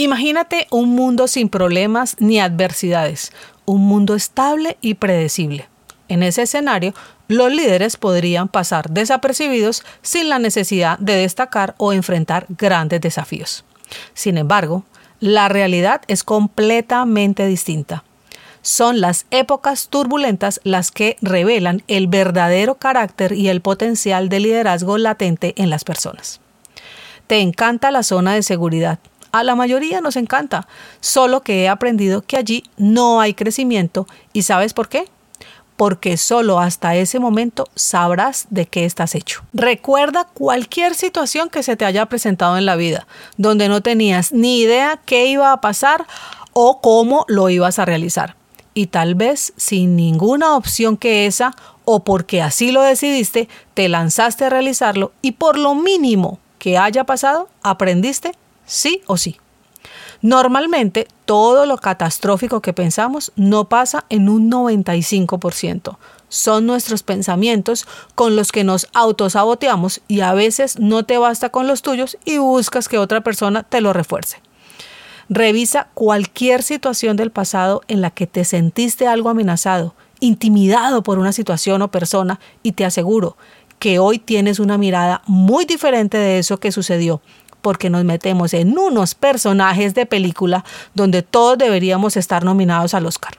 [0.00, 3.32] Imagínate un mundo sin problemas ni adversidades,
[3.64, 5.68] un mundo estable y predecible.
[6.06, 6.94] En ese escenario,
[7.26, 13.64] los líderes podrían pasar desapercibidos sin la necesidad de destacar o enfrentar grandes desafíos.
[14.14, 14.84] Sin embargo,
[15.18, 18.04] la realidad es completamente distinta.
[18.62, 24.96] Son las épocas turbulentas las que revelan el verdadero carácter y el potencial de liderazgo
[24.96, 26.40] latente en las personas.
[27.26, 29.00] Te encanta la zona de seguridad,
[29.38, 30.66] a la mayoría nos encanta,
[31.00, 35.08] solo que he aprendido que allí no hay crecimiento y ¿sabes por qué?
[35.76, 39.42] Porque solo hasta ese momento sabrás de qué estás hecho.
[39.52, 44.60] Recuerda cualquier situación que se te haya presentado en la vida, donde no tenías ni
[44.60, 46.04] idea qué iba a pasar
[46.52, 48.34] o cómo lo ibas a realizar.
[48.74, 54.46] Y tal vez sin ninguna opción que esa, o porque así lo decidiste, te lanzaste
[54.46, 58.32] a realizarlo y por lo mínimo que haya pasado, aprendiste
[58.68, 59.40] sí o sí.
[60.20, 65.96] Normalmente todo lo catastrófico que pensamos no pasa en un 95%.
[66.28, 71.66] Son nuestros pensamientos con los que nos autosaboteamos y a veces no te basta con
[71.66, 74.40] los tuyos y buscas que otra persona te lo refuerce.
[75.28, 81.32] Revisa cualquier situación del pasado en la que te sentiste algo amenazado, intimidado por una
[81.32, 83.36] situación o persona y te aseguro
[83.78, 87.20] que hoy tienes una mirada muy diferente de eso que sucedió
[87.60, 93.36] porque nos metemos en unos personajes de película donde todos deberíamos estar nominados al Oscar.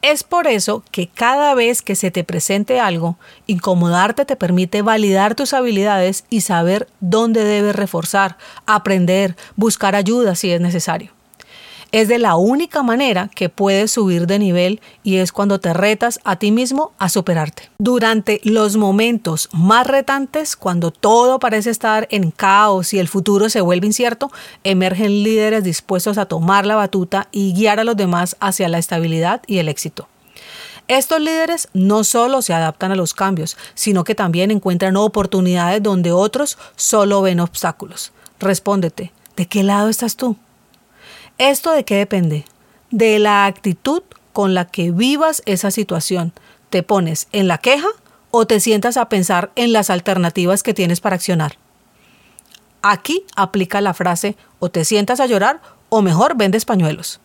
[0.00, 3.18] Es por eso que cada vez que se te presente algo,
[3.48, 10.52] incomodarte te permite validar tus habilidades y saber dónde debes reforzar, aprender, buscar ayuda si
[10.52, 11.17] es necesario.
[11.90, 16.20] Es de la única manera que puedes subir de nivel y es cuando te retas
[16.22, 17.70] a ti mismo a superarte.
[17.78, 23.62] Durante los momentos más retantes, cuando todo parece estar en caos y el futuro se
[23.62, 24.30] vuelve incierto,
[24.64, 29.40] emergen líderes dispuestos a tomar la batuta y guiar a los demás hacia la estabilidad
[29.46, 30.08] y el éxito.
[30.88, 36.12] Estos líderes no solo se adaptan a los cambios, sino que también encuentran oportunidades donde
[36.12, 38.12] otros solo ven obstáculos.
[38.40, 40.36] Respóndete, ¿de qué lado estás tú?
[41.38, 42.44] ¿Esto de qué depende?
[42.90, 46.32] De la actitud con la que vivas esa situación.
[46.68, 47.86] ¿Te pones en la queja
[48.32, 51.56] o te sientas a pensar en las alternativas que tienes para accionar?
[52.82, 55.60] Aquí aplica la frase o te sientas a llorar
[55.90, 57.20] o mejor vendes pañuelos.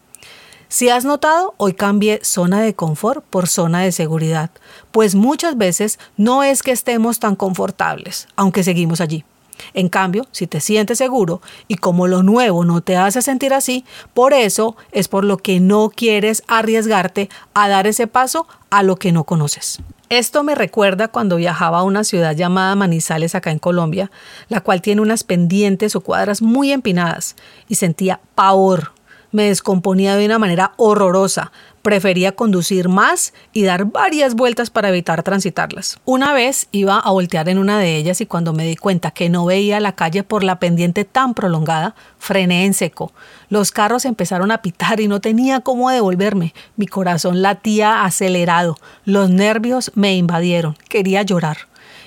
[0.68, 4.52] Si has notado, hoy cambié zona de confort por zona de seguridad,
[4.92, 9.26] pues muchas veces no es que estemos tan confortables, aunque seguimos allí.
[9.74, 13.86] En cambio, si te sientes seguro y como lo nuevo no te hace sentir así,
[14.14, 18.96] por eso es por lo que no quieres arriesgarte a dar ese paso a lo
[18.96, 19.82] que no conoces.
[20.10, 24.12] Esto me recuerda cuando viajaba a una ciudad llamada Manizales acá en Colombia,
[24.48, 27.36] la cual tiene unas pendientes o cuadras muy empinadas,
[27.68, 28.92] y sentía pavor
[29.34, 31.52] me descomponía de una manera horrorosa.
[31.82, 36.00] Prefería conducir más y dar varias vueltas para evitar transitarlas.
[36.06, 39.30] Una vez iba a voltear en una de ellas y cuando me di cuenta que
[39.30, 43.12] no veía la calle por la pendiente tan prolongada, frené en seco.
[43.50, 46.54] Los carros empezaron a pitar y no tenía cómo devolverme.
[46.78, 48.78] Mi corazón latía acelerado.
[49.04, 50.78] Los nervios me invadieron.
[50.88, 51.58] Quería llorar.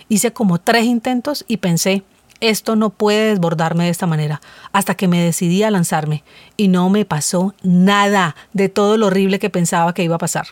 [0.08, 2.04] Hice como tres intentos y pensé,
[2.40, 4.40] esto no puede desbordarme de esta manera,
[4.72, 6.24] hasta que me decidí a lanzarme
[6.56, 10.48] y no me pasó nada de todo lo horrible que pensaba que iba a pasar.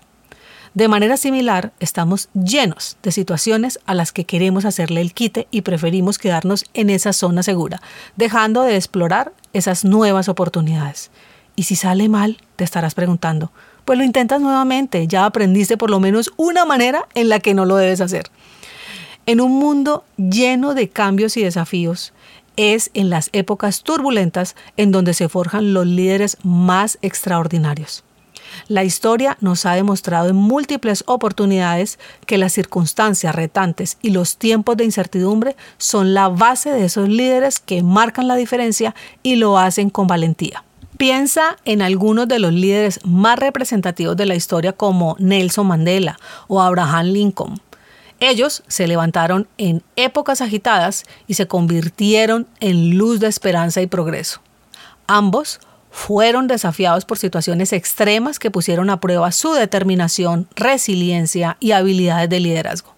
[0.75, 5.61] De manera similar, estamos llenos de situaciones a las que queremos hacerle el quite y
[5.61, 7.81] preferimos quedarnos en esa zona segura,
[8.17, 11.12] dejando de explorar esas nuevas oportunidades.
[11.55, 13.53] Y si sale mal, te estarás preguntando,
[13.85, 17.67] pues lo intentas nuevamente, ya aprendiste por lo menos una manera en la que no
[17.67, 18.31] lo debes hacer.
[19.26, 22.12] En un mundo lleno de cambios y desafíos,
[22.56, 28.05] es en las épocas turbulentas en donde se forjan los líderes más extraordinarios.
[28.69, 34.76] La historia nos ha demostrado en múltiples oportunidades que las circunstancias retantes y los tiempos
[34.76, 39.88] de incertidumbre son la base de esos líderes que marcan la diferencia y lo hacen
[39.88, 40.62] con valentía.
[40.99, 46.61] Piensa en algunos de los líderes más representativos de la historia como Nelson Mandela o
[46.61, 47.61] Abraham Lincoln,
[48.20, 54.40] ellos se levantaron en épocas agitadas y se convirtieron en luz de esperanza y progreso.
[55.06, 62.28] Ambos fueron desafiados por situaciones extremas que pusieron a prueba su determinación, resiliencia y habilidades
[62.28, 62.94] de liderazgo.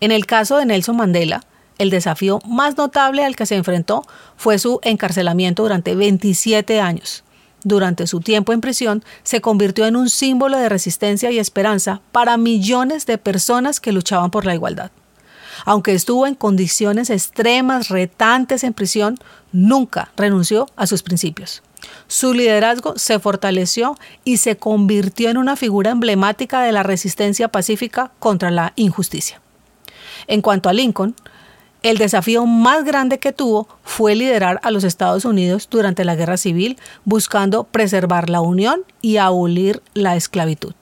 [0.00, 1.42] En el caso de Nelson Mandela,
[1.78, 4.06] el desafío más notable al que se enfrentó
[4.36, 7.24] fue su encarcelamiento durante 27 años.
[7.64, 12.36] Durante su tiempo en prisión, se convirtió en un símbolo de resistencia y esperanza para
[12.36, 14.90] millones de personas que luchaban por la igualdad.
[15.64, 19.18] Aunque estuvo en condiciones extremas, retantes en prisión,
[19.50, 21.62] nunca renunció a sus principios.
[22.06, 28.10] Su liderazgo se fortaleció y se convirtió en una figura emblemática de la resistencia pacífica
[28.18, 29.40] contra la injusticia.
[30.26, 31.14] En cuanto a Lincoln,
[31.84, 36.38] el desafío más grande que tuvo fue liderar a los Estados Unidos durante la Guerra
[36.38, 40.72] Civil, buscando preservar la unión y abolir la esclavitud.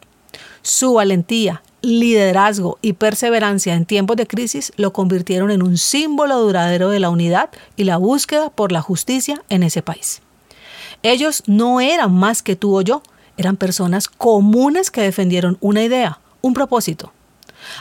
[0.63, 6.89] Su valentía, liderazgo y perseverancia en tiempos de crisis lo convirtieron en un símbolo duradero
[6.89, 10.23] de la unidad y la búsqueda por la justicia en ese país.
[11.03, 13.03] Ellos no eran más que tú o yo,
[13.37, 17.13] eran personas comunes que defendieron una idea, un propósito,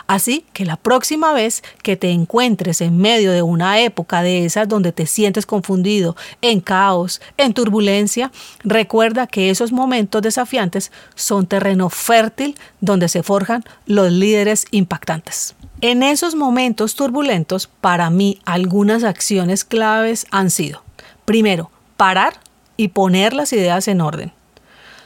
[0.07, 4.67] Así que la próxima vez que te encuentres en medio de una época de esas
[4.67, 8.31] donde te sientes confundido, en caos, en turbulencia,
[8.63, 15.55] recuerda que esos momentos desafiantes son terreno fértil donde se forjan los líderes impactantes.
[15.81, 20.83] En esos momentos turbulentos, para mí, algunas acciones claves han sido,
[21.25, 22.39] primero, parar
[22.77, 24.31] y poner las ideas en orden.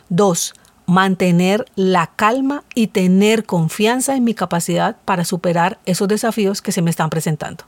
[0.10, 0.54] Dos,
[0.86, 6.82] mantener la calma y tener confianza en mi capacidad para superar esos desafíos que se
[6.82, 7.66] me están presentando.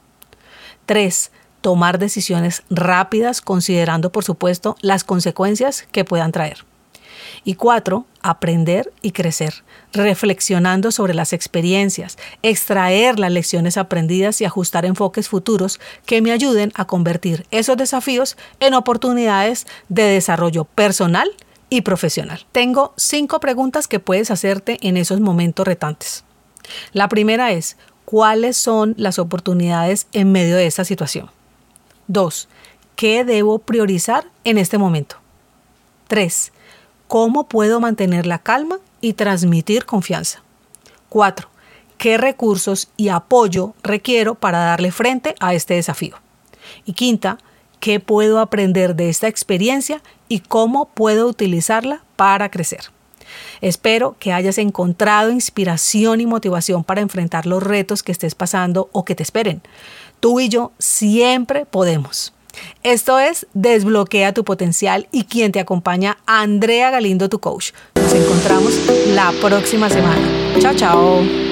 [0.86, 1.31] 3.
[1.62, 6.66] Tomar decisiones rápidas considerando, por supuesto, las consecuencias que puedan traer.
[7.44, 14.86] Y cuatro, aprender y crecer, reflexionando sobre las experiencias, extraer las lecciones aprendidas y ajustar
[14.86, 21.30] enfoques futuros que me ayuden a convertir esos desafíos en oportunidades de desarrollo personal
[21.69, 22.46] y profesional.
[22.52, 26.24] Tengo cinco preguntas que puedes hacerte en esos momentos retantes.
[26.94, 31.30] La primera es, ¿cuáles son las oportunidades en medio de esta situación?
[32.08, 32.48] Dos,
[32.96, 35.18] ¿qué debo priorizar en este momento?
[36.08, 36.54] Tres,
[37.08, 40.42] ¿cómo puedo mantener la calma y transmitir confianza?
[41.10, 41.50] Cuatro,
[41.98, 46.16] ¿qué recursos y apoyo requiero para darle frente a este desafío?
[46.86, 47.38] Y quinta,
[47.79, 52.91] qué puedo aprender de esta experiencia y cómo puedo utilizarla para crecer.
[53.62, 59.06] Espero que hayas encontrado inspiración y motivación para enfrentar los retos que estés pasando o
[59.06, 59.62] que te esperen.
[60.19, 62.33] Tú y yo siempre podemos.
[62.83, 67.71] Esto es Desbloquea tu potencial y quien te acompaña, Andrea Galindo, tu coach.
[67.95, 68.74] Nos encontramos
[69.09, 70.27] la próxima semana.
[70.59, 71.47] Chao, chao.